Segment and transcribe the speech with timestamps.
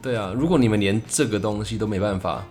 [0.00, 2.44] 对啊，如果你们连这个东西都没办法，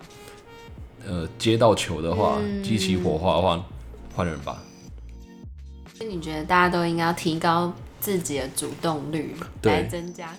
[1.06, 3.64] 呃，接到球的话，激起火花的话，
[4.14, 4.62] 换人吧。
[5.94, 10.36] 所以你觉得大家都应该要提高自己的主动率，来增加成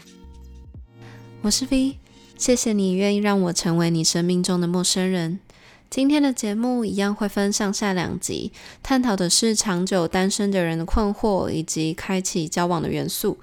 [0.00, 0.10] 功？
[1.42, 1.98] 我是 V，
[2.38, 5.40] 谢谢你愿意让我成为你生命中的陌生人。
[5.90, 8.52] 今天的节目一样会分上下两集，
[8.82, 13.38] 探讨的是长久单身的人的困惑，以及开启交往的元素。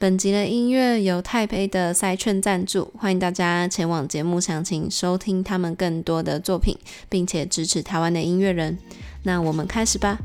[0.00, 8.78] 本集的音乐由泰培的赛券赞助，欢迎大家前往节目详情收听他们更多的作品，并且支持台湾的音乐人。
[9.24, 10.18] 那我们开始吧。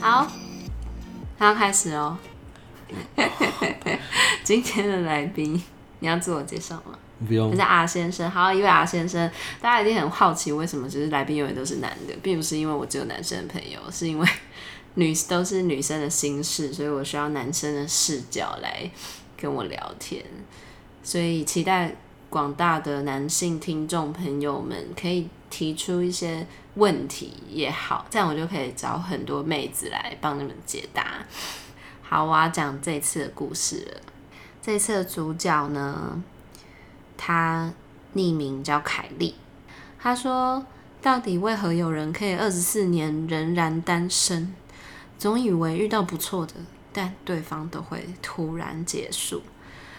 [0.00, 0.32] 好，
[1.38, 2.18] 他要开始哦。
[4.42, 5.62] 今天的来宾，
[6.00, 6.98] 你要自我介绍吗？
[7.26, 7.54] 不用。
[7.54, 14.28] 是阿先生，好，一位阿先生，大家一定很好奇，为什么就是来宾永远都是男的，并不是因为我只有男生的朋友，是因为
[14.94, 18.90] 女都是女生的心事，所以我需要男生的视角来
[19.36, 20.24] 跟我聊天，
[21.02, 21.94] 所以期待
[22.28, 31.24] 广大的男性听众朋友们可以提出一些问题也好，这样我就可以找很多妹子来帮你们解答。
[32.02, 34.00] 好，我要讲这次的故事了。
[34.62, 36.22] 这次的主角呢，
[37.22, 37.70] 他
[38.14, 39.34] 匿名叫凯莉。
[39.98, 40.64] 他说
[41.02, 44.54] ：“到底为何有人可以二十四年仍然单身？
[45.18, 46.54] 总以为遇到不错的，
[46.94, 49.42] 但对方都会突然结束，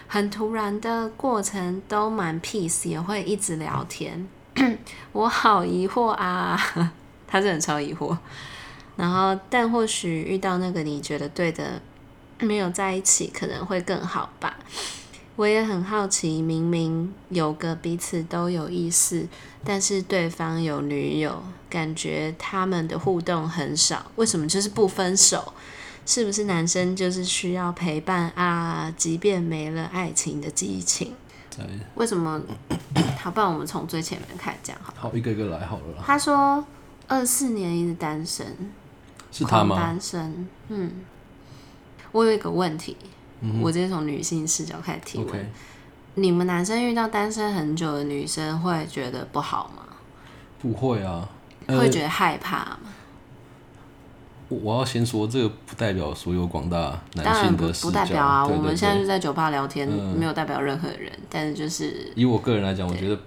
[0.08, 4.26] 很突然的过程都蛮 peace，也会一直聊天。
[5.12, 6.60] 我好疑惑啊，
[7.28, 8.18] 他真的超疑惑。
[8.96, 11.80] 然后，但或许遇到那个你觉得对的。”
[12.40, 14.56] 没有在一起可能会更好吧。
[15.36, 19.26] 我也很好奇，明明有个彼此都有意思，
[19.64, 25.52] 但是对方有女友，感觉他们的互动很少，为什么就是不分手？
[26.04, 28.92] 是不是男生就是需要陪伴啊？
[28.96, 31.14] 即便没了爱情的激情，
[31.56, 32.40] 对为什么？
[33.18, 34.92] 好，不然我们从最前面开始讲好。
[34.96, 36.02] 好，一个一个来好了。
[36.04, 36.62] 他说
[37.06, 38.46] 二四年一直单身，
[39.30, 39.76] 是他吗？
[39.76, 40.90] 单身，嗯。
[42.10, 42.94] 我有一个问题，
[43.42, 45.46] 嗯、我直接从女性视角开始提问：Okay.
[46.14, 49.82] 你们男生遇到单身很久的女生会觉得不好吗？
[50.60, 51.28] 不会啊，
[51.66, 52.78] 呃、会觉得害怕吗？
[54.48, 58.46] 我要先说，这个不代表所有广大男性的视角，不代表啊。
[58.46, 61.10] 我们现在就在酒吧聊天，嗯、没有代表任何人。
[61.28, 63.18] 但是就是以我个人来讲，我觉得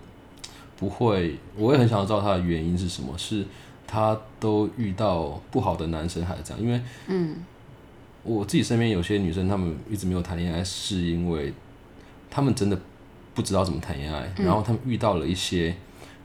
[0.77, 1.37] 不会。
[1.57, 3.43] 我也很想要知道他的原因是什么，是
[3.87, 6.63] 他都遇到不好的男生还是这样？
[6.63, 7.43] 因为嗯。
[8.25, 11.53] 我自己身边有些女生，她们一直没有谈恋爱，是因为
[12.29, 12.77] 她们真的
[13.35, 15.75] 不知道怎么谈恋爱，嗯、然后她们遇到了一些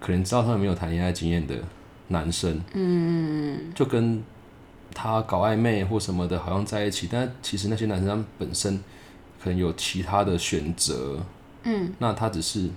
[0.00, 1.54] 可能知道她们没有谈恋爱经验的
[2.08, 4.24] 男生，嗯，就跟
[4.94, 8.78] 他搞暧昧或什么的，好像在一起，但其实那些男生他们本身
[9.40, 11.24] 可能有其他的选择，
[11.64, 12.68] 嗯，那他只是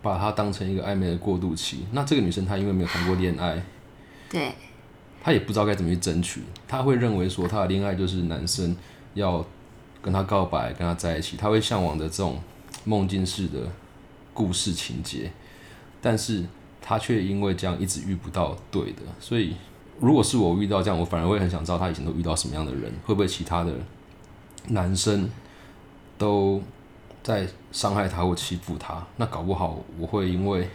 [0.00, 1.84] 把他当成一个暧昧的过渡期。
[1.92, 3.62] 那这个女生她因为没有谈过恋爱，
[4.30, 4.52] 对。
[5.22, 8.76] 他也不知道该怎么去争取，他会认为说他的恋爱就是男生
[9.14, 9.44] 要
[10.00, 12.38] 跟他告白，跟他在一起，他会向往的这种
[12.84, 13.60] 梦境式的
[14.32, 15.30] 故事情节，
[16.00, 16.44] 但是
[16.80, 19.56] 他却因为这样一直遇不到对的，所以
[20.00, 23.72] 如果是我遇到这样，我反而会很想知道他以前都遇到什么样的人，会不会其他的
[24.68, 25.28] 男生
[26.16, 26.62] 都
[27.22, 30.68] 在伤害他或欺负他，那搞不好我会因为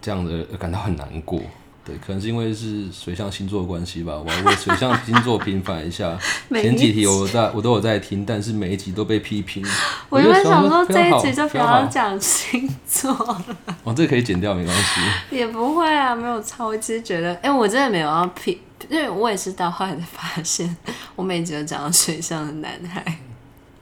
[0.00, 1.40] 这样的而感到很难过。
[1.82, 4.14] 对，可能是因为是水象星座的关系吧。
[4.14, 6.16] 我要为水象星座平反一下。
[6.52, 9.64] 前几题我在我都有在听，但是每一集都被批评。
[10.10, 13.44] 我原本想说这一集就不要讲星座了。
[13.82, 15.00] 哦，这个可以剪掉，没关系。
[15.34, 16.64] 也不会啊，没有差。
[16.64, 20.76] 我只是觉得，哎、欸，我真的没有要批，因为我也是到后来才发现，
[21.16, 23.02] 我每集都讲到水象的男孩。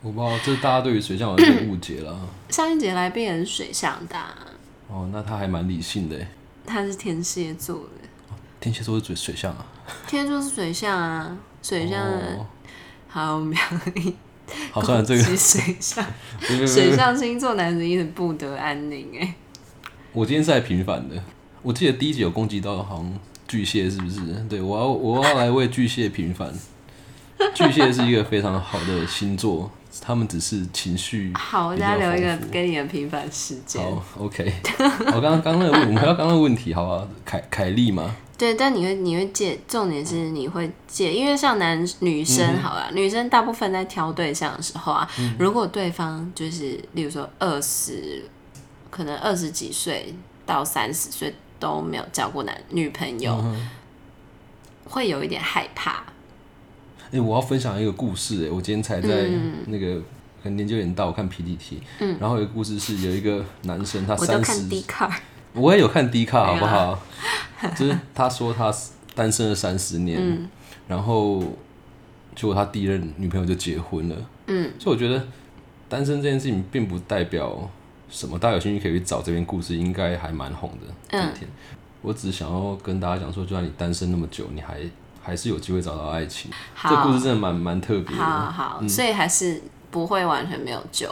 [0.01, 2.17] 我不知道，这是大家对于水象有些误解了。
[2.49, 4.17] 上一节来宾也是水象的。
[4.87, 6.17] 哦，那他还蛮理性的。
[6.69, 9.65] 他是天蝎座的，天蝎座是水水象啊。
[10.07, 12.47] 天蝎座是水象啊，水象的。
[13.09, 13.59] 好妙
[13.95, 14.15] 丽，
[14.71, 16.05] 好算了，这个水象，
[16.69, 19.35] 水象星座男子一直不得安宁哎。
[20.13, 21.17] 我今天是来平反的，
[21.63, 23.19] 我记得第一集有攻击到好像
[23.49, 24.21] 巨蟹是不是？
[24.47, 26.53] 对，我要我要来为巨蟹平反。
[27.55, 29.71] 巨蟹是一个非常好的星座。
[30.01, 31.33] 他们只是情绪。
[31.35, 33.83] 好，我再留一个给你的平凡时间。
[33.83, 34.53] 好，OK。
[35.07, 37.09] 我刚刚刚那个问，我们回到刚刚的问题，好不好？
[37.25, 38.15] 凯凯莉吗？
[38.37, 48.25] 对，但你会你会借，重点是你会借，因为像男女生好了，嗯、女生大部分在挑对象的时候啊，嗯、如果对方就是，例如说二十，
[48.91, 50.15] 可能二十几岁
[50.47, 53.69] 到三十岁都没有交过男女朋友，嗯、
[54.85, 56.05] 会有一点害怕。
[57.09, 58.49] 哎、欸，我要分享一个故事、欸。
[58.49, 59.29] 哎，我今天才在
[59.67, 60.05] 那个、嗯、
[60.43, 64.69] 可能年纪有点大，我看 P D T，嗯，然后有一个故事是有一个男生，他三十，
[65.55, 67.01] 我也有看 D 卡，好不好？
[67.77, 68.73] 就是他说他
[69.15, 70.49] 单身了三十年，嗯、
[70.87, 71.41] 然后
[72.37, 74.17] 结果他第一任女朋友就结婚了，
[74.47, 75.27] 嗯，所以我觉得
[75.89, 77.69] 单身这件事情并不代表
[78.11, 81.19] 什么，大家有兴趣可以去找这篇故事，应该还蛮红的。
[81.19, 81.33] 嗯、
[82.03, 84.79] 我只是想要跟大家讲说，就算你单身那么久，你还
[85.29, 86.51] 还是有机会找到爱情。
[86.73, 88.23] 好这故事真的蛮蛮特别的。
[88.23, 91.07] 好好，嗯、所以还是不会完全没有救。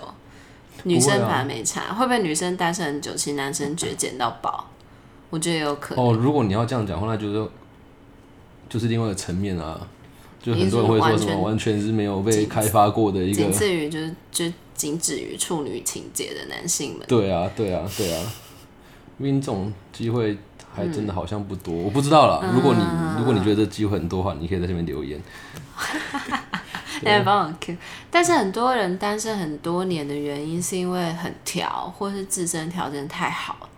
[0.85, 4.71] 女生反而没差，会、啊、会不会女生单身很久，其实男生觉得捡到宝？
[5.29, 6.03] 我觉得有可能。
[6.03, 7.51] 哦，如果你要这样讲的话，那就是
[8.71, 9.87] 就是另外一个层面啊。
[10.43, 17.05] 就很多人会说什么完全是没有被开发过的一个，仅次于就是就仅止于处女情节的男性们。
[17.09, 18.33] 对啊，对啊，对啊，
[19.19, 20.39] 因为这种机会
[20.77, 22.53] 还真的好像不多，嗯、我不知道了。
[22.53, 22.85] 如果你
[23.19, 25.19] 如果你觉得这机会很多的话，你可以在下面留言。
[27.03, 27.77] 来 帮我 Q，
[28.11, 33.69] 但是很多人单身很多年的原因是因为很挑，或是自身条件太好，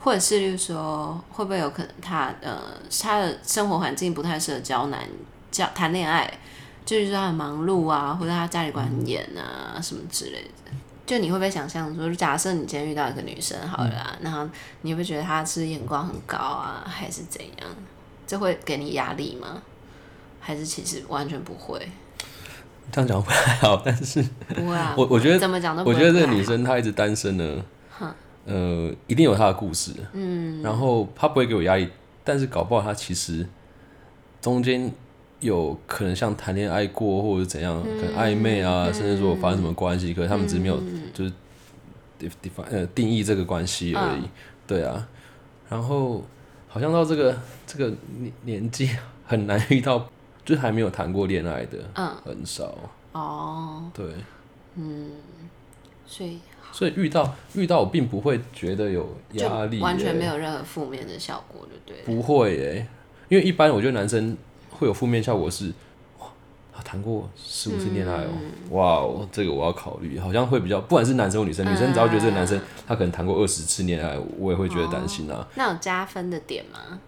[0.00, 2.58] 或者是就是说会不会有可能他呃
[3.00, 5.00] 他的生活环境不太适合交男
[5.50, 6.28] 交谈恋爱，
[6.84, 10.72] 就是说他很忙碌啊，或者他家里管很严啊、嗯、什么之类的。
[11.08, 14.46] 就你会不会想象说，假设你今天遇到一个女生好了、然后
[14.82, 17.68] 你会觉得她是眼光很高啊，还是怎样？
[18.26, 19.62] 这会给你压力吗？
[20.38, 21.80] 还是其实完全不会？
[22.92, 27.64] 这样讲不太好，但是不会啊，我我觉得怎么讲都不会，我觉得这个女生她一直单身呢，
[27.98, 28.14] 哼
[28.44, 31.88] 呃，一定有她的故事，嗯，然后她不会给我压力，
[32.22, 33.48] 但是搞不好她其实
[34.42, 34.92] 中间
[35.40, 40.80] 有可能像谈恋爱过或者怎样，嗯、可能暧昧啊，嗯、甚至说发生什么关系，嗯、可是他们只是没有
[41.12, 41.32] 就是
[42.20, 44.28] define 呃定义这个关系而已，嗯、
[44.66, 45.08] 对啊，
[45.68, 46.24] 然后
[46.66, 47.36] 好像到这个
[47.66, 48.90] 这个年年纪
[49.26, 50.08] 很难遇到。
[50.44, 52.74] 就还没有谈过恋爱的，嗯，很少。
[53.12, 53.84] 哦。
[53.92, 54.06] 对，
[54.76, 55.10] 嗯，
[56.06, 56.38] 所以
[56.72, 62.14] 所以遇到遇到我并不会觉得有压力，完全没有任何负面的效果，对不对？
[62.14, 62.86] 不会耶，
[63.28, 64.34] 因为一般我觉得男生
[64.78, 65.72] 会有负面效果是，
[66.18, 66.26] 哇，
[66.74, 68.28] 他谈过十五次恋爱哦，
[68.70, 75.46] 哇哦，这个我要考虑，好像会比较，不管是男生或女生，女生只要觉得这个男生他可能谈过二十次恋爱，我也会觉得担心啊。
[75.54, 77.00] 那有加分的点吗？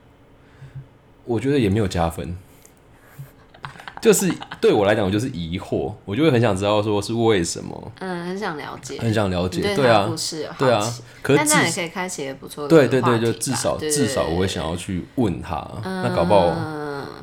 [1.25, 2.37] 我觉得也没有加分。
[4.01, 4.33] 就是
[4.63, 10.11] 对我来讲，我就是疑惑，我就会很想知道说是为什么，嗯，很想了解，很想了解，对啊，
[10.59, 16.47] 对啊，可是这样也可以开启一个不错的，对对对，就至少至少我会想要去问他，那搞不好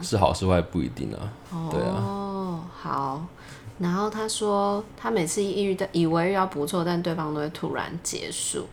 [0.01, 1.33] 是好是坏不一定啊，
[1.71, 3.25] 对啊，哦，好，
[3.79, 8.65] 然后他说他每次一遇到以为遇到不错，但对方都会突然结束，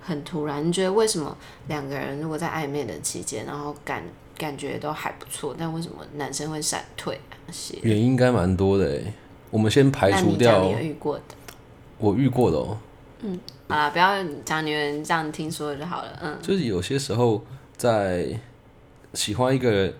[0.00, 1.36] 很突然，你觉得为什么
[1.68, 4.02] 两个人如果在暧昧的期间，然后感
[4.36, 7.32] 感觉都还不错，但为什么男生会闪退啊？
[7.82, 9.12] 原因应该蛮多的诶，
[9.50, 10.62] 我们先排除掉。
[10.64, 11.22] 你有遇过的？
[11.98, 12.76] 我遇过的哦。
[13.20, 14.12] 嗯，好啦，不要
[14.44, 16.18] 讲你们这样听说的就好了。
[16.20, 17.42] 嗯，就是有些时候
[17.76, 18.28] 在
[19.14, 19.92] 喜欢一个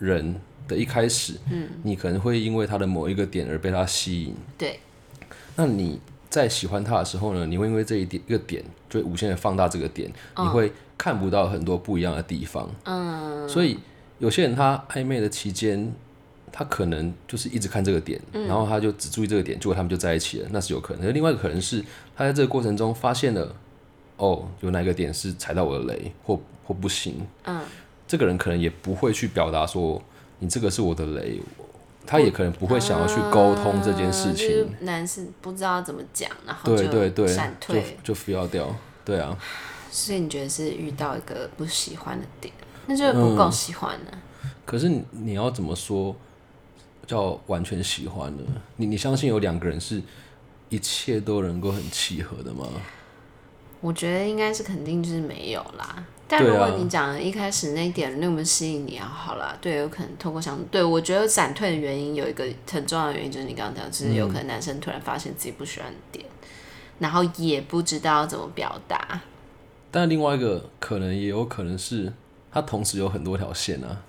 [0.00, 0.34] 人
[0.66, 4.34] 的一开始，嗯，你可能会因为他的某一个点而被他吸引。
[4.58, 4.80] 对。
[5.54, 7.46] 那你在喜欢他的时候呢？
[7.46, 10.72] 你会因为这一点一个点，就会无限的放大这个点，嗯、你会。
[11.02, 13.78] 看不到很多不一样的地方，嗯，所以
[14.18, 15.90] 有些人他暧昧的期间，
[16.52, 21.06] 他可能就是一直看这个点，嗯、然后他就只注意这个点，结果他们就在一起了，那是有可能。
[21.06, 21.82] 而另外一个可能是
[22.14, 23.56] 他在这个过程中发现了，
[24.18, 27.62] 哦，有哪个点是踩到我的雷，或或不行，嗯，
[28.10, 30.02] 这个人可能也不会去表达说
[30.40, 31.40] 你这个是我的雷，
[32.04, 34.48] 他也可能不会想要去沟通这件事情。
[34.48, 38.74] 嗯就是、男生不知道怎么讲，然后就闪退，就就 feel 掉，
[39.04, 39.38] 对啊。
[39.92, 42.52] 所以你觉得是遇到一个不喜欢的点，
[42.86, 44.10] 那就是不够喜欢呢？
[44.42, 44.50] 嗯。
[44.66, 46.16] 可是你要怎么说
[47.06, 48.42] 叫完全喜欢呢？
[48.74, 50.02] 你你相信有两个人是
[50.68, 52.66] 一切都能够很契合的吗？
[53.80, 56.04] 我觉得应该是肯定就是没有啦。
[56.32, 66.48] 但如果你讲的一开始那一点那么吸引你啊，好啦，对，有可能透过想对我觉得闪退的原因有一个很重要的原因，就是你刚刚讲，就是有可能男生突然发现自己不喜欢的点，嗯、
[67.00, 69.20] 然后也不知道怎么表达。
[69.90, 72.12] 但另外一个可能也有可能是，
[72.52, 74.02] 他同时有很多条线啊，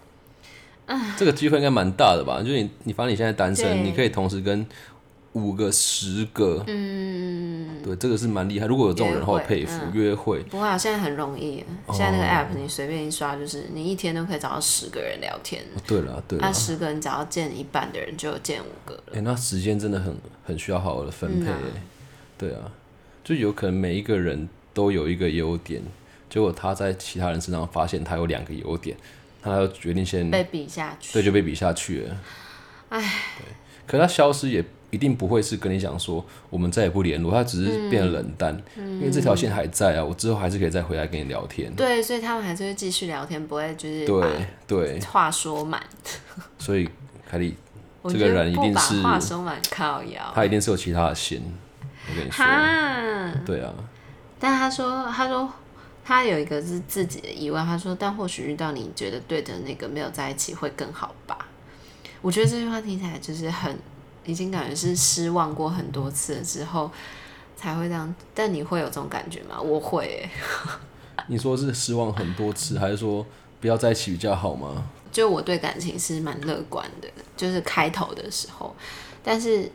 [0.85, 2.39] 嗯、这个机会应该蛮大的吧？
[2.39, 4.63] 就是你，你反正你现在单身，你可以同时跟
[5.33, 8.65] 五个、十个，嗯，对，这个是蛮厉害。
[8.65, 9.79] 如果有这种人的话，佩服。
[9.93, 15.63] 约会，不会啊，现在很容易，现在那个 app 你随便一刷，就是你一天都可以找到十个人聊天。
[15.87, 19.03] 对了，对了，那十个人只要见一半的人，就见五个了。
[19.07, 21.47] 哎、欸，那时间真的很很需要好好的分配。
[21.47, 21.59] 嗯啊
[22.37, 22.71] 对啊，
[23.23, 24.49] 就有可能每一个人。
[24.73, 25.81] 都有一个优点，
[26.29, 28.95] 结果他在其他人身上发现他有两个优点，
[29.41, 32.17] 他就决定先被比下去，对，就被比下去了。
[32.87, 33.01] 哎，
[33.37, 33.45] 对，
[33.85, 41.73] 可他消失也一定不会是跟你讲说我们再也不联络，他只是变得冷淡，嗯、因为这条线还在啊，我之后还是可以再回来跟你聊天。
[41.75, 45.81] 对，所以他们还是会继续聊天，不会就是对对话说满。
[46.59, 46.89] 所以
[47.29, 47.55] 凯莉
[48.09, 51.41] 这个人一定是话说满靠腰，他一定是有其他的心。
[52.09, 53.73] 我跟你说，哈对啊。
[54.37, 55.49] 但他说，他说
[56.03, 61.47] 他有一个是自己的疑问，他说，但或许遇到你觉得对的那个没有在一起会更好吧？
[62.21, 63.73] 我觉得这句话听起来就是很。
[64.25, 66.91] 已经感觉是失望过很多次了之后
[67.55, 69.59] 才会这样，但你会有这种感觉吗？
[69.59, 70.29] 我会。
[71.27, 73.25] 你说是失望很多次，还是说
[73.59, 74.83] 不要在一起比较好吗？
[75.11, 78.75] 就我对感情是蛮乐观的，就是开头的时候，
[79.23, 79.69] 但是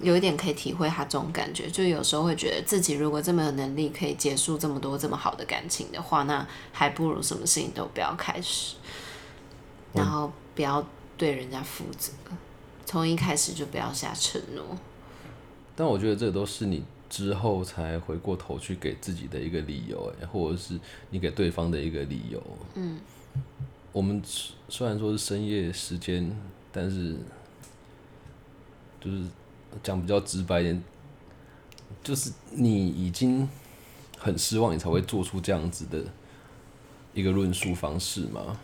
[0.00, 8.74] 有一点可以体会他这种感觉，就有时候会觉得自己如果这么有能力可以结束这么多这么好的感情的话，那还不如什么事情都不要开始，
[9.92, 10.84] 然后不要
[11.16, 12.12] 对人家负责。
[12.92, 14.62] 从一开始就不要下承诺，
[15.74, 22.42] 但我觉得这都是你之后才回过头去给自己的一个理由，哎，或者是你给对方的一个理由。
[22.74, 23.00] 嗯，
[23.92, 24.22] 我们
[24.68, 26.30] 虽然说是深夜时间，
[26.70, 27.16] 但是
[29.00, 29.22] 就是
[29.82, 30.84] 讲比较直白一点，
[32.04, 33.48] 就是你已经
[34.18, 35.98] 很失望，你才会做出这样子的
[37.14, 38.60] 一个论述方式嘛。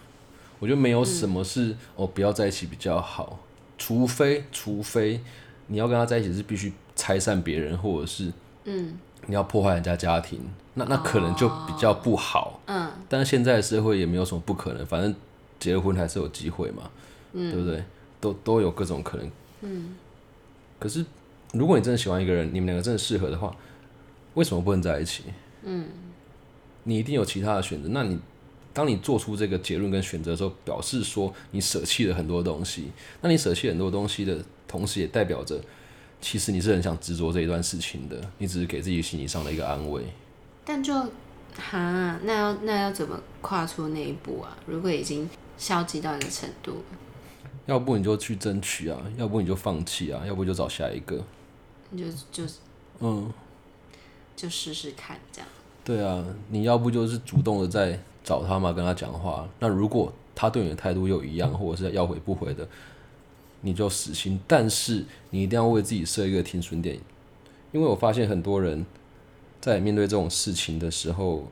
[0.59, 3.39] 我觉得没有什么是、嗯、哦，不要在一起比较好。
[3.79, 5.21] 除非，除非
[5.69, 8.33] 你要跟他在一起是必须拆散别人，或者是
[8.65, 10.41] 嗯，你要破坏人家家庭，
[10.75, 12.61] 那那可能就比较不好。
[12.67, 15.15] 嗯，但是现在的社会也没有什么不可能，反正
[15.61, 16.91] 结了婚还是有机会嘛，
[17.33, 17.83] 嗯，对不对？
[18.21, 19.31] 都都有各种可能。
[19.61, 19.95] 嗯，
[20.79, 21.07] 可是
[21.53, 23.55] 如果你真的喜欢一个人，你们两个真的适合的话，
[24.35, 25.23] 为什么不能在一起？
[25.63, 25.87] 嗯，
[26.83, 28.19] 你一定有其他的选择，那你。
[28.73, 32.91] 当你做出这个结论跟选择的时候，表示说你舍弃了很多东西。
[33.21, 35.61] 那你舍弃很多东西的同时，也代表着
[36.21, 38.21] 其实你是很想执着这一段事情的。
[38.39, 40.05] 你只是给自己心理上的一个安慰。
[40.65, 40.95] 但就
[41.57, 44.57] 哈，那要那要怎么跨出那一步啊？
[44.67, 46.85] 如果已经消极到一个程度，
[47.67, 51.25] 要不你就去争取啊，要不你就放弃啊，要不就找下一个。
[51.91, 52.53] 你就就
[53.01, 53.33] 嗯，
[54.37, 55.49] 就试试看这样。
[55.85, 57.99] 对啊，你要不就是主动的在。
[58.29, 59.49] 找他嘛，跟他讲话。
[59.59, 62.69] 那如果他对你的态度又一样，或者是要回不回的，
[63.63, 64.39] 你就死心。
[64.47, 66.99] 但是你一定要为自己设一个停损点，
[67.73, 68.85] 因为我发现很多人
[69.63, 71.45] 在面对这种事情的时候，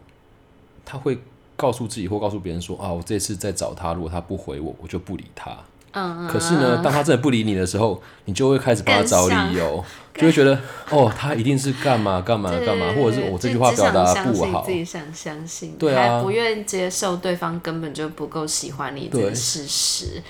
[0.84, 1.18] 他会
[1.56, 5.56] 告诉自己或告诉别人说：“啊，我这次再找他，如果他不回我，我就不理他。”
[5.98, 9.82] 嗯，可是呢，当他真的不理你的时候，你就会开始帮他找理由，
[10.14, 10.60] 就会觉得
[10.90, 20.22] 哦，他一定是干嘛干嘛干嘛，或者是我这句话表达不好，自己想相信，对啊，还不愿意接受对方根本就不够喜欢你这个事实。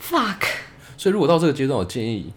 [0.00, 0.46] fuck。
[0.96, 2.32] 所以如果到这个阶段，我建议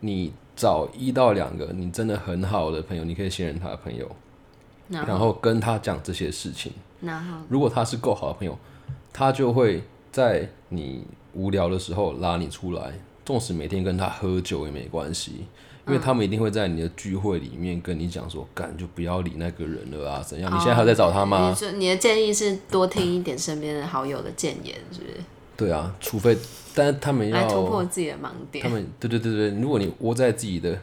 [0.00, 4.10] 你找一到两个你真的很好的朋友，你可以信任他的朋友，
[4.88, 6.72] 然后跟他讲这些事情。
[7.02, 8.58] 然后，如果他是够好的朋友，
[9.12, 11.04] 他就会在你。
[11.36, 15.32] 无聊的时候拉你出来，纵使每天跟他喝酒也没关系，
[15.86, 20.52] 因为他们一定会在你的聚会里面跟你讲说，干就不要理那个人了啊，怎样？
[20.52, 21.54] 你现在还在找他吗？
[21.60, 25.14] 你你的建议是多听一点身边的好友的建言，是不是？
[25.56, 26.36] 对啊，除非，
[26.74, 28.62] 但是他们要突破自己的盲点。
[28.62, 30.78] 他们对对对对，如果你窝在自己的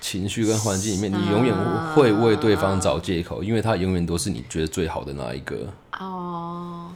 [0.00, 1.54] 情绪跟环境里面，你永远
[1.94, 5.68] 会为对方找借口，因为他永远都是你觉得最好的那一个。
[5.98, 6.90] 哦。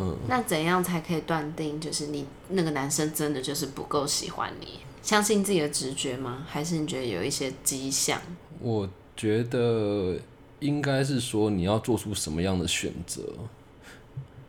[0.00, 4.78] 嗯，那怎样才可以断定，就是你那个男生真的就是不够喜欢你？
[5.02, 6.44] 相信自己的直觉吗？
[6.46, 8.20] 还是你觉得有一些迹象？
[8.60, 10.16] 我觉得
[10.60, 13.22] 应该是说你要做出什么样的选择，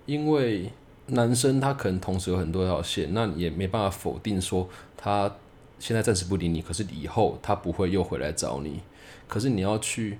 [0.06, 0.72] 因为
[1.08, 5.34] 男生他可能同时有很多条线，那你也没办法否定说他
[5.79, 8.82] 现在暂时不理你，可是以后他不会又回来找你。
[9.27, 10.20] 可是你要去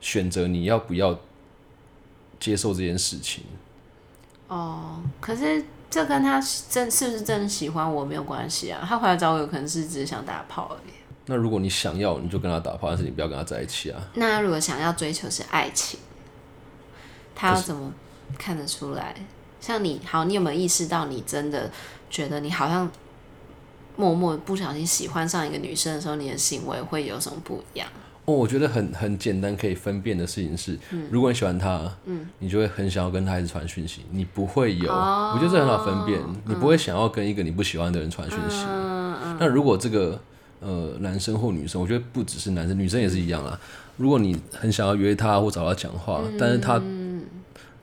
[0.00, 1.18] 选择你要不要
[2.38, 3.44] 接受这件事情。
[4.50, 8.84] 哦，可是这跟他真是不是真的喜欢我没有关系啊。
[8.84, 10.92] 他回来找我，有可能是只是想打炮而已。
[11.26, 14.02] 那如果你想要，你就跟他打炮，但是你不要跟他在一起啊。
[14.14, 16.00] 那如果想要追求是爱情，
[17.36, 17.92] 他要怎么
[18.36, 19.14] 看得出来？
[19.60, 21.70] 像你好，你有没有意识到，你真的
[22.10, 22.90] 觉得你好像
[23.94, 27.88] 默默不小心喜欢上一个女生的时候，你的行为会有什么不一样？
[28.30, 38.64] 哦，我觉得很很简单可以分辨的事情是，嗯、如果你喜欢他，嗯、你就会很想要跟他一直传讯息，你不会有，哦、我觉得这很好分辨，嗯、你不会想要跟一个你不喜欢的人传讯息。
[39.38, 40.20] 那如果这个
[40.60, 43.58] 呃男生或女生，我觉得不只是男生，女生也是一样啊。
[43.96, 46.80] 如果你很想要约他或找他讲话，嗯、但是他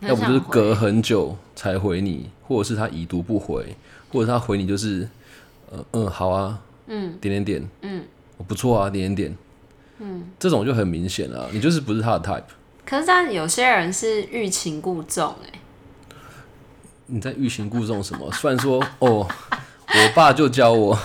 [0.01, 3.75] 要不就是隔很久才回你，或者是他已读不回，
[4.11, 5.07] 或者他回你就是，
[5.71, 8.03] 呃嗯好啊，嗯点点点，嗯
[8.47, 9.37] 不错啊点点点，
[9.99, 12.43] 嗯这种就很明显了，你就是不是他的 type。
[12.85, 15.59] 可是但有些人是欲擒故纵哎。
[17.07, 18.31] 你在欲擒故纵什么？
[18.33, 20.97] 虽然说哦，我爸就教我，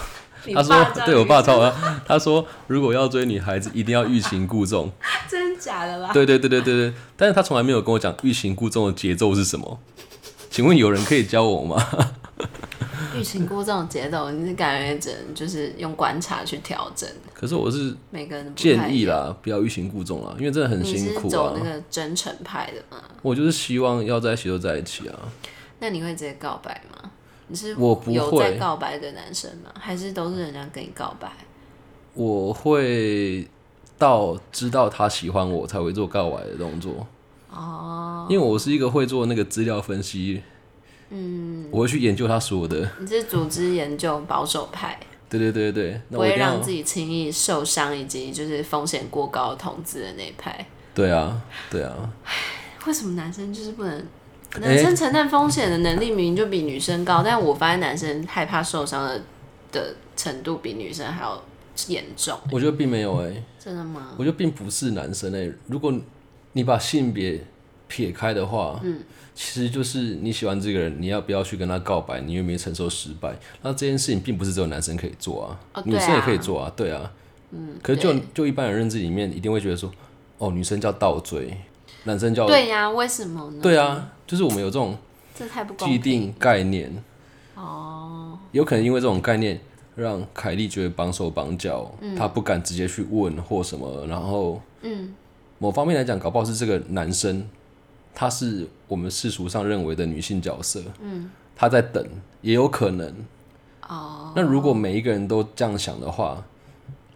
[0.52, 1.75] 他说对我爸教我，
[2.06, 4.90] 他说如果要追女孩子，一定要欲擒故纵。
[5.28, 6.12] 真的假的啦？
[6.12, 9.78] 对对对对对对，但是他从来没有跟我讲欲擒故纵的节奏是什么。
[10.50, 11.87] 请问有人可以教我吗？
[13.16, 17.09] 欲擒故纵的节奏，你是感觉只能就是用观察去调整。
[17.35, 21.23] 可是我是每个人建议啦，不要欲擒故纵啦，因为真的很辛苦啊。
[21.23, 23.02] 你是走那个真诚派的吗？
[23.23, 25.18] 我就是希望要在一起就在一起啊。
[25.80, 27.11] 那你会直接告白吗？
[27.49, 29.71] 你是我有在告白的男生吗？
[29.78, 31.30] 还是都是人家跟你告白？
[32.14, 33.49] 我会
[33.99, 37.06] 到知道他喜欢我才会做告白的动作。
[37.50, 40.42] 哦，因为我是一个会做那个资料分析，
[41.12, 42.90] 嗯，我会去研究他所有的。
[42.99, 44.99] 你是组织研究保守派？
[45.28, 50.66] 对对对对，不会让自己轻易受伤以及就是风险过高的同志的那一派。
[50.95, 51.40] 对啊，
[51.71, 52.11] 对啊。
[52.87, 54.04] 为什么男生就是不能？
[54.61, 59.23] 男生承担风险的能力明明就比女生高，欸、但我发现男生害怕受伤的
[59.73, 61.42] 的程度比女生还要
[61.88, 62.38] 严重。
[62.50, 64.09] 我觉得并没有哎、欸，真的吗？
[64.19, 65.52] 我觉得并不是男生哎、欸。
[65.69, 65.90] 如果
[66.52, 67.42] 你把性别
[67.92, 68.99] 撇开的话，嗯，
[69.34, 72.22] 其实就是你喜欢这个人，你要不要去跟他告白？
[72.22, 73.37] 你有没有承受失败？
[73.61, 77.12] 那这件事情并不是只有男生可以做啊，哦、女生也可以做啊，对啊。
[77.50, 79.92] 嗯，可是就就一般人认知里面，一定会觉得说，
[80.38, 81.54] 哦，女生叫倒追。
[82.04, 83.58] 男生叫对呀、啊，为什么呢？
[83.62, 84.96] 对啊，就是我们有这种
[85.78, 86.90] 既定概念
[87.54, 89.61] 哦，有可能因为这种概念
[89.94, 95.14] 让凯莉觉得绑手绑脚，嗯、她不敢直接去问或什么，然后嗯，
[95.58, 97.46] 某方面来讲，搞不好是这个男生，
[98.14, 102.05] 他是我们世俗上认为的女性角色，嗯，她在等，
[102.40, 103.14] 也有可能
[103.88, 104.33] 哦。
[104.35, 106.42] 那如果每一个人都这样想的话，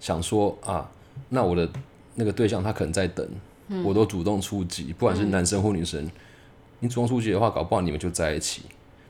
[0.01, 0.91] 想说啊，
[1.29, 1.69] 那我的
[2.15, 3.27] 那个对象他可能在等。
[3.83, 6.11] 我都主动出击，不管是男生或女生，嗯、
[6.79, 8.63] 你主动出击的话，搞不好你们就在一起。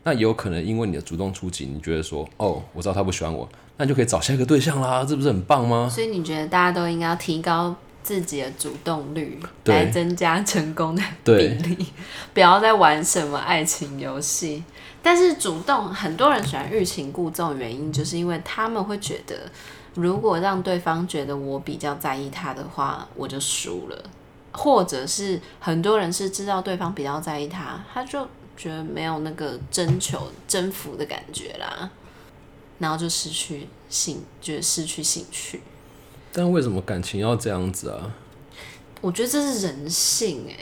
[0.02, 3.46] 那也有可能因为你的主动出击，你觉得说，哦，我知道他不喜欢我，
[3.76, 5.86] 那你就可以找下一个对象啦，这不是很棒吗？
[5.90, 11.86] 所以你觉得大家都应该要提高自己的主动率，来增加成功的比例，
[12.32, 14.62] 不要再玩什么爱情游戏。
[15.02, 19.50] 但是主动，很多人喜欢欲擒故纵的原因，就是因为他们会觉得，
[19.94, 24.04] 如果让对方觉得我比较在意他的话，我就输了。
[24.52, 28.24] 或者是很多人是知道对方比较在意他，他就
[28.56, 31.90] 觉得没有那个征求、征服的感觉啦，
[32.78, 35.60] 然后就失去兴，觉得失去兴趣。
[36.36, 38.12] 但为什么感情要这样子啊？
[39.00, 40.56] 我觉得这是人性欸。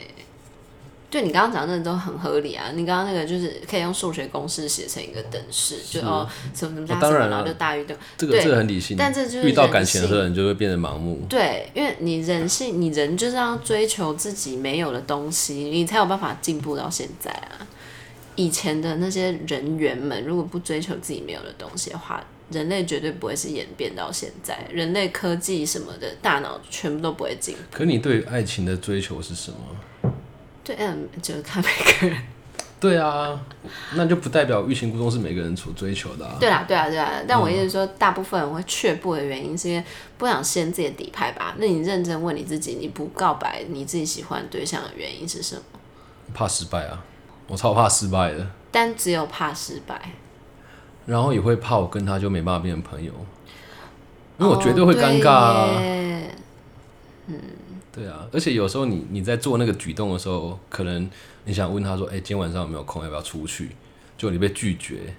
[1.09, 2.71] 对你刚刚讲的那都很合理啊！
[2.73, 7.97] 你刚刚那个就是可以用数学公式写成一个等式，就哦什么什么加什么，哦、然后就大于等。
[8.17, 11.25] 这个这个很理性，但这就是遇到感情的时候，你就会变得盲目。
[11.29, 17.67] 对，因为你人性，你人就是要追求自己没有的东西，你才有办法进步到现在啊！
[18.35, 27.61] 以前的那些人员们，如果不追求自己没有的东西的话，人类绝对不会是演变到现在，人类科技什么的，大脑全部都不会进步。
[27.71, 30.11] 可你对爱情的追求是什么？
[30.63, 32.23] 对，嗯，就是看每个人。
[32.77, 33.39] 对啊，
[33.95, 36.37] 那就不代表欲擒故纵是每个人所追求的啊。
[36.39, 37.23] 对啊，对啊，对啊。
[37.27, 39.83] 但我意思是说，大部分人会却步的原因，是因为
[40.17, 41.55] 不想掀自己的底牌吧？
[41.57, 45.61] 那你认真问你自己，你不告白你自己喜欢对象的原因是什么？
[46.33, 47.03] 怕失败啊！
[47.47, 48.45] 我超怕失败的。
[48.71, 50.11] 但只有怕失败，
[51.05, 53.11] 然后也会怕我跟他就没办法变成朋友，
[54.39, 55.81] 因为我绝对会尴尬啊。
[57.27, 57.39] 嗯。
[57.91, 61.09] 对啊，而且有时候你你在做那个举动的时候，可能
[61.45, 63.01] 你想问他说：“哎，今天晚上有没有空？
[63.01, 63.69] 要不要出去？”
[64.17, 65.13] 就你被拒绝，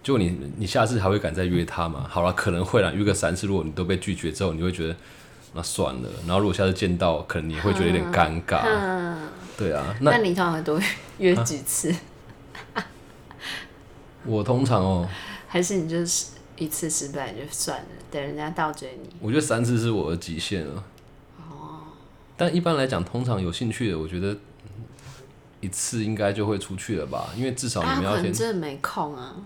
[0.00, 2.06] 就你你下次还会敢再约他吗？
[2.08, 4.94] 好了，可能会啦，约个三次，如果你都被拒绝之后，你会觉得
[5.54, 6.08] 那算了。
[6.24, 8.62] 然后如果下次见到，可能你会觉得有点尴尬。
[8.64, 9.18] 嗯、
[9.56, 10.80] 对啊，那，那你通常会多
[11.18, 11.92] 约几次？
[12.74, 12.86] 啊、
[14.26, 15.08] 我通常哦，
[15.46, 19.08] 还是你就是一次失败就算了，等人家倒追你。
[19.20, 20.84] 我觉得三次是我的极限了。
[22.36, 24.36] 但一般来讲，通常有兴趣的，我觉得
[25.60, 28.32] 一次应该就会出去了吧，因为至少你们要先。
[28.32, 29.36] 真的没空啊。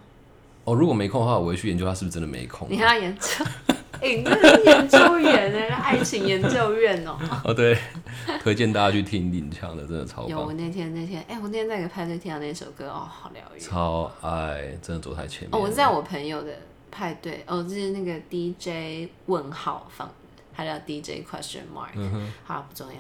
[0.64, 2.66] 哦，如果没空的话，我会去研究他是不是真的没空。
[2.70, 3.44] 你看他研究，
[4.00, 7.18] 欸、你这是研究员呢，爱情研究院哦。
[7.44, 7.78] 哦，对，
[8.42, 10.30] 推荐大家去听林强的，真的超棒。
[10.30, 13.60] 有我那天那天，哎、欸，我那天在一个派对听到那首歌，哦，好疗愈。
[13.60, 15.50] 超爱，真的走太前面。
[15.52, 16.52] 哦，我是在我朋友的
[16.90, 20.08] 派对，哦，就是那个 DJ 问号放。
[20.52, 22.98] 还叫 DJ question mark，、嗯、好不重要。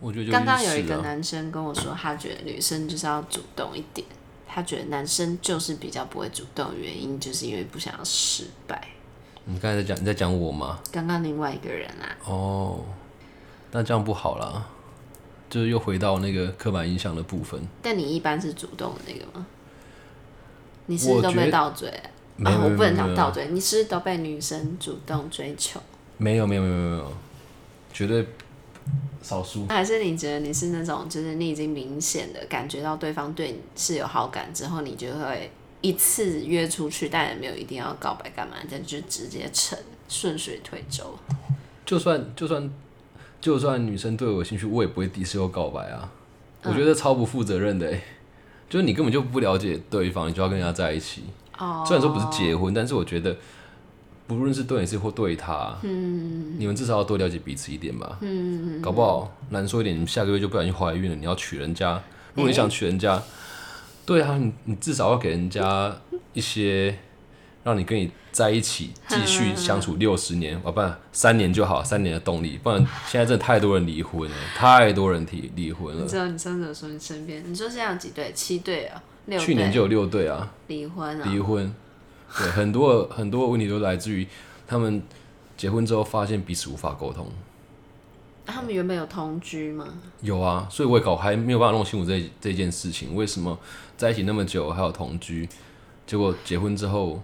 [0.00, 4.04] 我觉得刚刚有一个男生跟我说，他觉得女生就是要主动一点，
[4.44, 8.88] 他觉得男生就是比较不会主动，原因就是因为不想要失败。
[9.50, 10.78] 你刚才在讲你在讲我吗？
[10.92, 12.04] 刚刚另外一个人啊。
[12.26, 12.84] 哦，
[13.72, 14.62] 那这样不好啦，
[15.48, 17.58] 就是又回到那个刻板印象的部分。
[17.80, 19.46] 但你一般是主动的那个吗？
[20.84, 21.90] 你是不是都被倒追？
[22.36, 23.48] 没有，我不能讲倒追。
[23.48, 25.80] 你是不是都被女生主动追求？
[26.18, 27.12] 没有，没有，没有，没有，
[27.90, 28.26] 绝对
[29.22, 29.66] 少数。
[29.68, 35.50] 还是你觉得你是那种，就是你已经明显的感觉到对方对你是有好感之后，你就会。
[35.80, 41.16] 一次约出去，但也没有一定要告白干嘛，但就直接成顺水推舟。
[41.86, 42.70] 就算就算
[43.40, 46.10] 就算女生对我有兴趣，我也不会第一次就告白啊。
[46.62, 48.02] 嗯、我觉得超不负责任的、欸，
[48.68, 51.22] 就是你根本就不了解对方，你就要跟人家在一起。
[51.56, 51.84] 哦。
[51.86, 53.36] 虽然说不是结婚，但是我觉得
[54.26, 58.18] 不论是对你是或对他，嗯，你们至少要多了解彼此一点吧。
[58.20, 58.82] 嗯。
[58.82, 62.02] 搞不好难说一点，你下个月就不小心怀孕了，你要娶人家。
[62.34, 63.22] 如果你想娶人家。
[64.08, 65.94] 欸对啊，你你至少要给人家
[66.32, 66.98] 一些，
[67.62, 76.02] 让你跟你在一起继续相处六十年，哦，不然三年就好，三年的动力，不然现在真的太多人离婚了，太多人提离婚了。
[76.02, 78.32] 你知道你上次有说你身边，你说现在有几对？
[78.32, 79.44] 七对啊，六对？
[79.44, 81.74] 去年就有六对啊，离婚啊，离婚，
[82.38, 84.26] 对，很多很多问题都来自于
[84.66, 85.02] 他们
[85.54, 87.30] 结婚之后发现彼此无法沟通。
[88.50, 89.86] 他们原本有同居吗？
[90.22, 93.56] 有啊，所以我也搞还没有办法弄清楚这这件事情，为什么
[93.96, 95.46] 在一起那么久还有同居，
[96.06, 97.22] 结果结婚之后，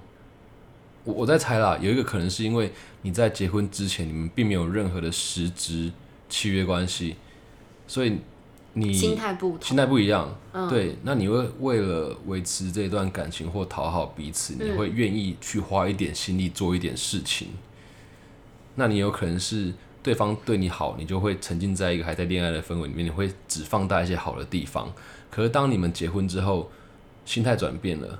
[1.04, 2.70] 我我在猜啦，有一个可能是因为
[3.02, 5.90] 你在结婚之前你们并没有任何的实质
[6.28, 7.16] 契约关系，
[7.86, 8.18] 所以
[8.74, 17.48] 你心态不心态不一样，嗯，对，那你会为了维持这段感情或讨好彼此，你会愿意去花一点心力做一点事情，
[18.74, 19.72] 那你有可能是。
[20.04, 24.92] 对方对你好，你就会沉浸在一个还在恋爱的氛围里面，你会只放大一些好的地方。
[25.30, 26.70] 可是当你们结婚之后，
[27.24, 28.18] 心态转变了，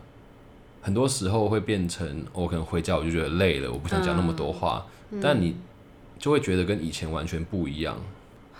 [0.80, 5.56] 很多时候会变成我可能回家我就觉得累了，我不想讲那么多话，嗯、但你
[6.18, 7.94] 就会觉得跟以前完全不一样。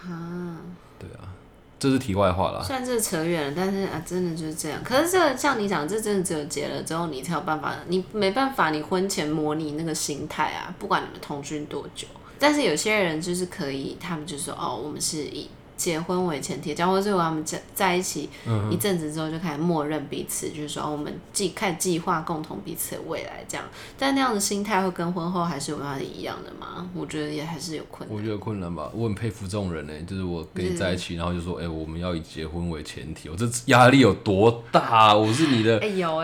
[0.06, 0.60] 啊，
[0.98, 1.32] 对啊，
[1.78, 2.62] 这是题外话啦。
[2.62, 4.84] 虽然这扯远了，但是啊，真的就是这样。
[4.84, 12.06] 可是这个像你讲，这真的只有结了之后，你才有办法，你没办法，你婚前模拟那个心态啊，不管你们同居多久。
[12.38, 18.28] 但是有些人就是可以，他们就说哦，我们是以结婚为前提，假如说他们在在一起
[18.70, 23.66] 一阵子之后，就开始默认彼此，就是说哦，我们计开始计划共同彼此的未来这样。
[23.98, 26.88] 但那样的心态会跟婚后还是有办法一样的吗？
[26.94, 28.16] 我觉得也还是有困难。
[28.16, 35.12] 我觉得困难吧，我很佩服这种人呢，就是我跟你在一起，然后就说哎、欸，我们要以结婚为前提，我这压力有多大？
[35.12, 35.80] 我是你的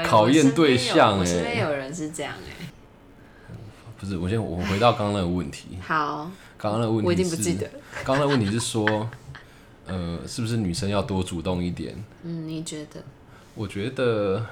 [0.07, 2.60] 考验对象哎，身边有人是这样哎。
[4.01, 5.77] 不是，我先我回到刚刚那个问题。
[5.87, 7.69] 好，刚刚那个问题，我已经不记得。
[8.03, 9.07] 刚刚那个问题是说，
[9.87, 11.95] 呃，是不是女生要多主动一点？
[12.23, 13.03] 嗯，你觉得？
[13.55, 14.43] 我觉得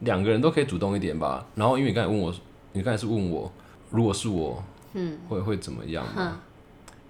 [0.00, 1.46] 两个人都可以主动一点吧。
[1.54, 2.34] 然后，因为你刚才问我，
[2.72, 3.52] 你刚才是问我，
[3.90, 4.60] 如果是我，
[4.94, 6.04] 嗯，会会怎么样？
[6.16, 6.32] 嗯，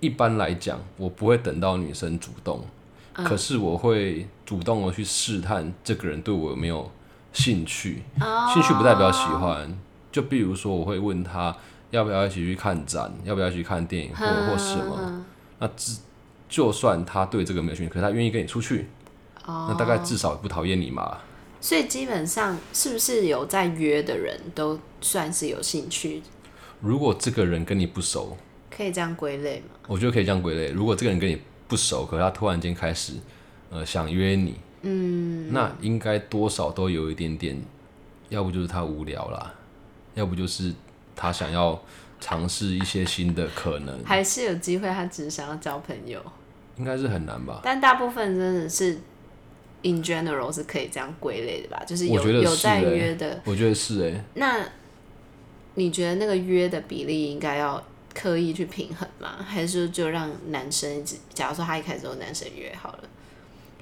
[0.01, 2.63] 一般来讲，我不会等到女生主动，
[3.15, 6.91] 嗯，可是我会主动的去试探这个人对我有没有
[7.33, 8.03] 兴趣。
[8.21, 9.79] 哦，兴趣不代表喜欢。
[10.13, 11.57] 就比如说，我会问他
[11.91, 15.25] 要不要一起去看展，要不要一起去看电影，或或什么。
[15.59, 15.99] 那至
[16.49, 18.89] 就算他对这个没有兴趣，可是他愿意跟你出去，
[19.45, 21.19] 哦、那大概至少不讨厌你嘛。
[21.61, 26.23] 所以基本上，是不是有在约的人都算是有兴趣？
[26.81, 28.37] 如果这个人跟你不熟，
[28.71, 29.67] 可以这样归类吗？
[29.87, 30.73] 我觉得可以这样归类。
[30.73, 33.13] 如果这个人跟你不熟，可是他突然间开始
[33.69, 37.63] 呃想约你，嗯，那应该多少都有一点点，
[38.31, 39.55] 要不就是他无聊啦。
[40.15, 40.73] 要不就是
[41.15, 41.81] 他想要
[42.21, 46.21] 尝试一些新的可能，还是有机会，他只是想要交朋友，
[46.77, 47.61] 应该是很难吧？
[47.63, 48.99] 但大部分真的是
[49.83, 51.83] in general 是可以这样归类的吧？
[51.87, 54.25] 就是有有在约的，我觉得是哎、欸。
[54.35, 54.69] 那
[55.75, 59.37] 你觉得那个约的比例应该要刻意去平衡吗？
[59.47, 63.05] 还是说就让男生一直，假如说他一开始都男生约好了？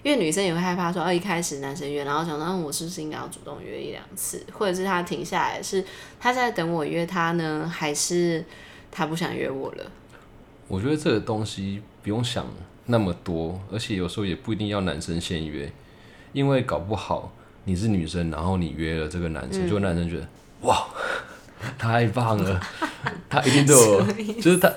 [0.03, 5.85] 因为女生也会害怕说，哦，一开始男生约，然后想到我是不是应该要主动约一两次，或者是他停下来，是
[6.21, 8.45] 他在等我约他呢，还是
[8.91, 9.85] 他不想约我了？
[10.69, 12.47] 我觉得这个东西不用想
[12.87, 15.71] 那么多，而且有时候也不一定要男生先约，
[16.33, 17.33] 因为搞不好
[17.65, 20.29] 你是女生，然后你约了这个男生，嗯、就男生觉得
[20.63, 20.87] 哇，
[21.77, 22.61] 太棒了，
[23.29, 24.03] 他一定对我，
[24.41, 24.73] 就是他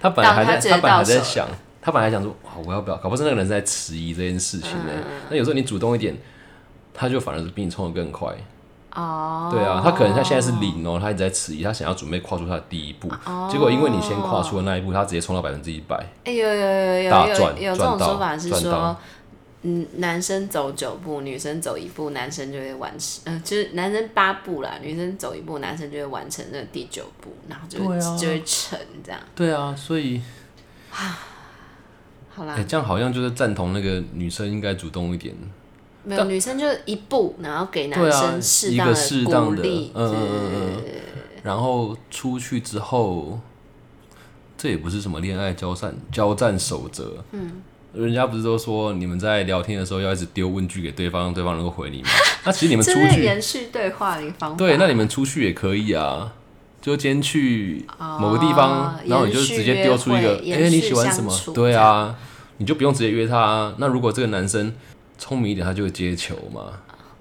[0.00, 1.48] 他本来还在他，他本来还在想。
[1.82, 2.96] 他本来想说，哇，我要不要？
[2.96, 4.92] 搞不好是那个人在迟疑这件事情呢。
[5.28, 6.16] 那、嗯、有时候你主动一点，
[6.92, 8.34] 他就反而是比你冲得更快。
[8.92, 15.96] 哦，对啊，他可能他现在是零哦，他一直在迟疑，他想要准备跨出他的第一步，哦、结果因为你先跨出了那一步，他直接冲到百分之一百。
[16.24, 18.96] 哎、欸，有有有有大有有有这种说法是说，
[19.62, 27.78] 嗯，男生走九步，女生走一步，男生就会完成，呃，就是男生八步啦，女生走一步，男生就会完成那个第九步，然后就
[28.18, 29.20] 就会成这样。
[29.36, 30.20] 对啊，所以，
[32.40, 35.34] 好啦，哎、欸，这样好像就是赞同那个女生应该主动一点。
[36.02, 40.82] 没有，女生就一步，然后给男生适当的鼓励，嗯嗯嗯嗯，
[41.42, 43.38] 然后出去之后，
[44.56, 47.60] 这也不是什么恋爱交战交战守则，嗯，
[47.92, 52.08] 人家不是都说你们在聊天的时候要一直丢问句给对方，让对方能够回你吗？
[52.46, 56.32] 那 其实你们出去延续对话的一个方法，对，那你们出去也可以啊，
[56.80, 57.84] 就今天去
[58.18, 61.30] 某个地方，哦、然后你就直接丢出一个，哎、欸，你喜欢什么？
[61.54, 62.16] 对啊，
[62.60, 63.74] 你就不用直接约他、啊。
[63.78, 64.72] 那如果这个男生。
[65.22, 66.72] 聪明一点，他就会接球嘛。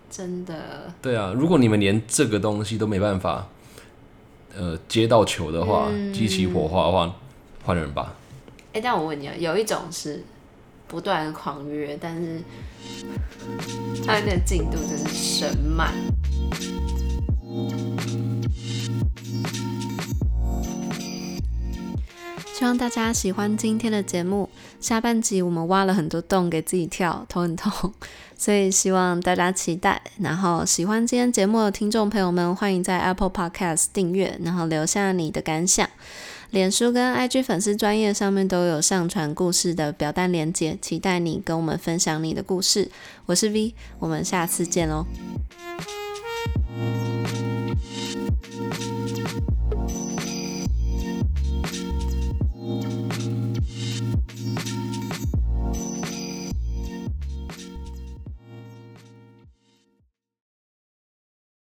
[0.10, 0.90] 真的。
[1.02, 3.46] 对啊，如果你们连这个东西都没办法，
[4.56, 7.14] 呃，接到球的话，激、嗯、起火花的话，
[7.66, 8.16] 换人吧。
[8.68, 10.24] 哎、欸，但我问你啊，有一种是
[10.88, 12.42] 不断狂约，但是
[14.08, 15.94] 他的那个进度真是神慢。
[22.54, 24.49] 希望大家喜欢今天的节目。
[24.80, 27.94] 下半集我们挖了很多洞给自己跳，头很痛，
[28.38, 30.02] 所以希望大家期待。
[30.20, 35.88] 然后喜欢今天节目的听众朋友们，欢迎在 Apple Podcast 订阅，然后留下你的感想。
[36.52, 42.90] 脸书跟 IG 粉丝专页上面都有上传故事的表单连接，期待你跟我们分享你的故事。
[43.28, 45.06] 我是 V，我们下次见喽。